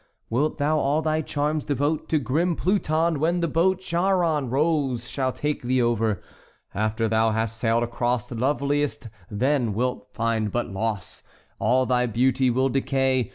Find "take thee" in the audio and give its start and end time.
5.31-5.79